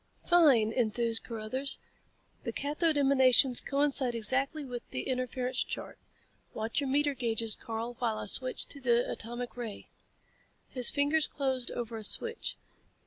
"Fine," 0.25 0.71
enthused 0.71 1.23
Carruthers, 1.25 1.77
"The 2.43 2.51
cathode 2.51 2.97
emanations 2.97 3.61
coincide 3.61 4.15
exactly 4.15 4.65
with 4.65 4.81
the 4.89 5.03
interference 5.03 5.63
chart. 5.63 5.99
Watch 6.55 6.81
your 6.81 6.89
meter 6.89 7.13
gauges, 7.13 7.55
Karl, 7.55 7.97
while 7.99 8.17
I 8.17 8.25
switch 8.25 8.65
to 8.69 8.81
the 8.81 9.07
atomic 9.11 9.55
ray." 9.55 9.89
His 10.69 10.89
fingers 10.89 11.27
closed 11.27 11.69
over 11.69 11.97
a 11.97 12.03
switch. 12.03 12.57